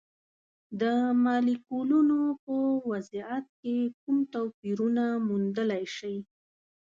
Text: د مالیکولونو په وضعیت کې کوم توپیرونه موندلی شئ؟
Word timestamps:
د 0.81 0.83
مالیکولونو 1.23 2.19
په 2.43 2.53
وضعیت 2.89 3.45
کې 3.61 3.75
کوم 4.01 4.17
توپیرونه 4.33 5.05
موندلی 5.27 5.83
شئ؟ 5.97 6.17